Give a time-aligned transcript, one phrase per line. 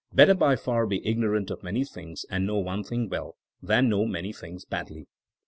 [0.11, 4.05] Better by far be ignorant of many things and know one thing well, than know
[4.07, 5.05] many things badly.